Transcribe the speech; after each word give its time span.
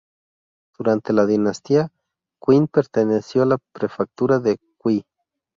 Durante 0.79 1.13
la 1.13 1.27
dinastía 1.27 1.91
Qin 2.43 2.67
perteneció 2.67 3.43
a 3.43 3.45
la 3.45 3.59
prefectura 3.71 4.39
de 4.39 4.57
Qi. 4.83 5.05